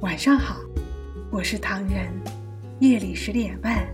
[0.00, 0.60] 晚上好，
[1.28, 2.08] 我是唐人，
[2.78, 3.84] 夜里十点半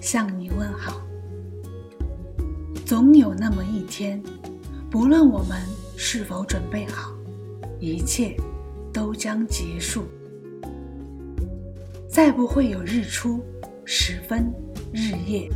[0.00, 1.02] 向你问好。
[2.86, 4.22] 总有那么一天，
[4.90, 5.60] 不论我们
[5.98, 7.12] 是否准备好，
[7.78, 8.34] 一切
[8.90, 10.06] 都将结束，
[12.08, 13.44] 再不会有日出、
[13.84, 14.50] 时分、
[14.94, 15.46] 日夜。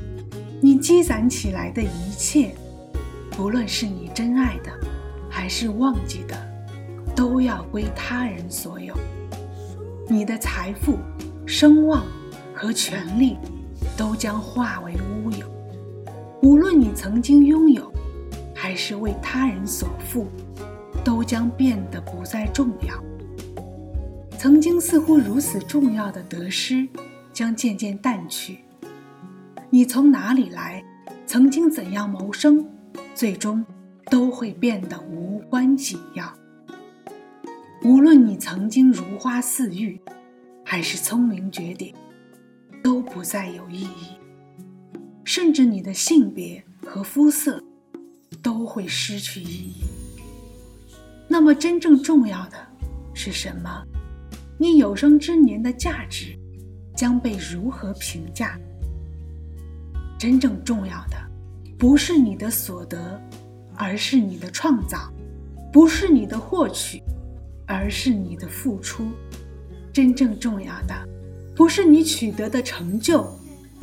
[0.60, 2.54] 你积攒起来的一切，
[3.30, 4.70] 不论是你真爱的，
[5.30, 6.36] 还是忘记的，
[7.16, 8.94] 都要归他人所有。
[10.06, 10.98] 你的财富、
[11.46, 12.04] 声望
[12.54, 13.38] 和权力，
[13.96, 15.46] 都将化为乌有。
[16.42, 17.90] 无论你曾经拥有，
[18.54, 20.26] 还是为他人所负，
[21.02, 22.94] 都将变得不再重要。
[24.38, 26.86] 曾经似乎如此重要的得失，
[27.32, 28.58] 将渐渐淡去。
[29.70, 30.84] 你从哪里来，
[31.26, 32.62] 曾经怎样谋生，
[33.14, 33.64] 最终
[34.10, 36.30] 都会变得无关紧要。
[37.84, 40.00] 无论你曾经如花似玉，
[40.64, 41.94] 还是聪明绝顶，
[42.82, 44.16] 都不再有意义。
[45.22, 47.62] 甚至你的性别和肤色
[48.42, 49.84] 都会失去意义。
[51.28, 52.56] 那么，真正重要的
[53.12, 53.84] 是什么？
[54.56, 56.34] 你有生之年的价值
[56.96, 58.58] 将被如何评价？
[60.18, 61.18] 真正重要的
[61.78, 63.20] 不是你的所得，
[63.76, 65.12] 而是你的创造；
[65.70, 67.02] 不是你的获取。
[67.66, 69.08] 而是你的付出，
[69.92, 70.94] 真正重要的
[71.54, 73.26] 不是你取得的成就，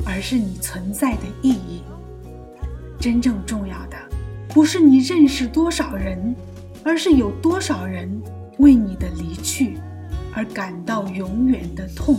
[0.04, 1.82] 而是你存在的意义。
[3.00, 3.96] 真正重要的
[4.48, 6.34] 不是你认识多少人，
[6.84, 8.08] 而是有多少人
[8.58, 9.76] 为你的离去
[10.32, 12.16] 而感到永远的痛。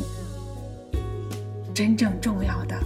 [1.74, 2.78] 真正重要的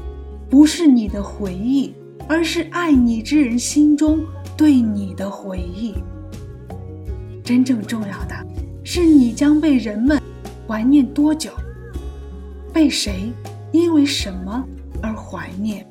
[0.50, 1.96] 不是你的回忆，
[2.30, 4.24] 而是爱你之人心中
[4.56, 5.96] 对你的回忆。
[7.44, 8.36] 真正重要的。
[8.90, 10.18] 是你将被人们
[10.66, 11.52] 怀念多久？
[12.72, 13.34] 被谁？
[13.74, 14.66] 因为什么
[15.02, 15.86] 而怀念？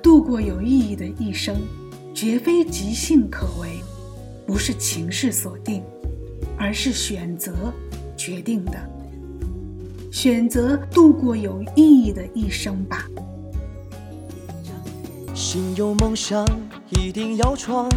[0.00, 1.56] 度过有意义的一生，
[2.14, 3.80] 绝非即兴可为，
[4.46, 5.82] 不是情势所定，
[6.56, 7.52] 而是选择
[8.16, 8.78] 决定的。
[10.12, 13.08] 选择度过有意义的一生吧。
[15.34, 16.46] 心有梦想，
[16.90, 17.90] 一定要闯。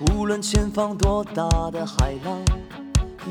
[0.00, 2.40] 无论前方多大的海浪，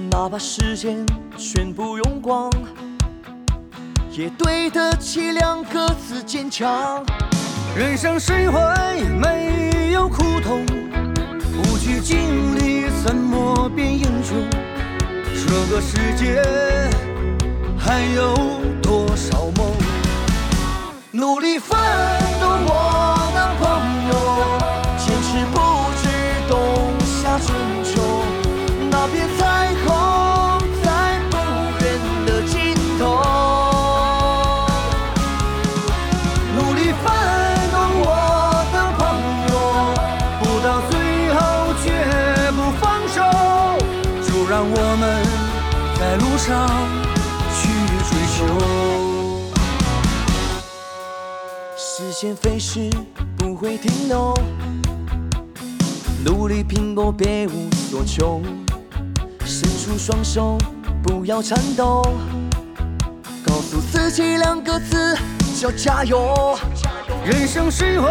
[0.09, 1.05] 哪怕时间
[1.37, 2.51] 全部用光，
[4.11, 7.01] 也对得起两个字坚强。
[7.73, 8.59] 人生谁会
[9.17, 10.65] 没有苦痛？
[11.55, 14.35] 不去经历，怎么变英雄？
[15.33, 16.43] 这个世界
[17.79, 18.35] 还有
[18.81, 19.71] 多少梦？
[21.11, 21.79] 努力奋
[46.29, 46.67] 路上
[47.53, 47.69] 去
[48.03, 48.45] 追求。
[51.77, 52.89] 时间飞逝，
[53.37, 54.33] 不会停留。
[56.25, 58.41] 努力拼搏，别无所求。
[59.45, 60.57] 伸出双手，
[61.01, 62.03] 不要颤抖。
[63.45, 65.17] 告诉自己两个字，
[65.57, 66.59] 叫加油。
[67.23, 68.09] 人生谁会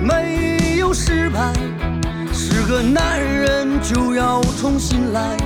[0.00, 1.52] 没有失败？
[2.32, 5.36] 是个男人就要重新来，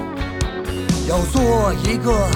[1.08, 2.28] 要做一个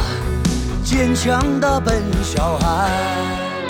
[0.84, 3.60] 坚强的笨小孩。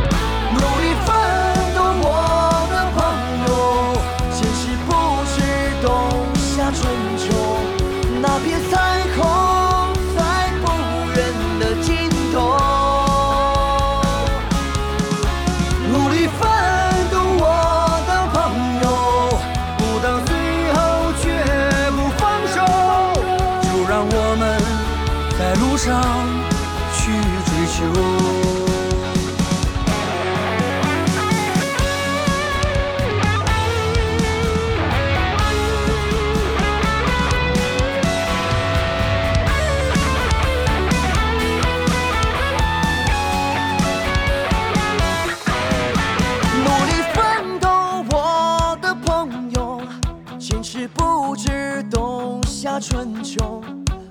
[50.50, 53.62] 坚持不止冬夏春秋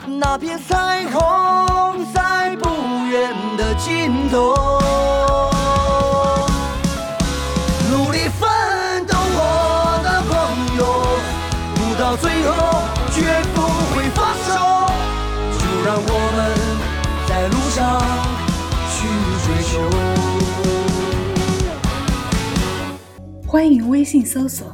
[0.08, 2.70] 那片彩虹在不
[3.08, 4.56] 远的尽头
[7.92, 8.50] 努力奋
[9.06, 10.32] 斗我的朋
[10.78, 10.82] 友
[11.76, 12.50] 不到最后
[13.12, 13.20] 绝
[13.54, 13.62] 不
[13.94, 14.48] 会放手
[15.60, 16.40] 就让我们
[17.28, 17.78] 在路上
[18.96, 18.98] 去
[19.46, 19.72] 追求
[23.46, 24.74] 欢迎微信搜索